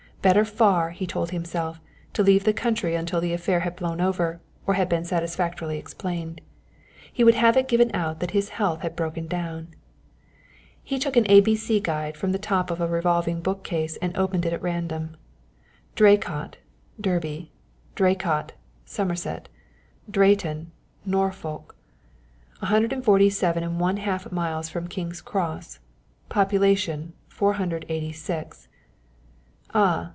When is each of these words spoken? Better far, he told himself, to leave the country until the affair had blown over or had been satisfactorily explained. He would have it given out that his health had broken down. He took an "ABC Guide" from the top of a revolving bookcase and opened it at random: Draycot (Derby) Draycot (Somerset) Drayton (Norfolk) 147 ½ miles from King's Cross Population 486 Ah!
Better 0.21 0.45
far, 0.45 0.91
he 0.91 1.07
told 1.07 1.31
himself, 1.31 1.79
to 2.13 2.21
leave 2.21 2.43
the 2.43 2.53
country 2.53 2.93
until 2.93 3.19
the 3.19 3.33
affair 3.33 3.61
had 3.61 3.75
blown 3.75 3.99
over 3.99 4.39
or 4.67 4.75
had 4.75 4.87
been 4.87 5.03
satisfactorily 5.03 5.79
explained. 5.79 6.41
He 7.11 7.23
would 7.23 7.33
have 7.33 7.57
it 7.57 7.67
given 7.67 7.89
out 7.95 8.19
that 8.19 8.29
his 8.29 8.49
health 8.49 8.81
had 8.81 8.95
broken 8.95 9.25
down. 9.25 9.69
He 10.83 10.99
took 10.99 11.17
an 11.17 11.23
"ABC 11.23 11.81
Guide" 11.81 12.15
from 12.15 12.33
the 12.33 12.37
top 12.37 12.69
of 12.69 12.79
a 12.79 12.85
revolving 12.87 13.41
bookcase 13.41 13.97
and 13.99 14.15
opened 14.15 14.45
it 14.45 14.53
at 14.53 14.61
random: 14.61 15.17
Draycot 15.95 16.57
(Derby) 17.01 17.51
Draycot 17.95 18.51
(Somerset) 18.85 19.49
Drayton 20.07 20.71
(Norfolk) 21.03 21.75
147 22.59 23.63
½ 23.79 24.31
miles 24.31 24.69
from 24.69 24.87
King's 24.87 25.19
Cross 25.19 25.79
Population 26.29 27.13
486 27.29 28.67
Ah! 29.73 30.09